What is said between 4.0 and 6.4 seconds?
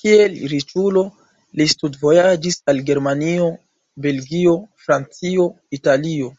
Belgio, Francio, Italio.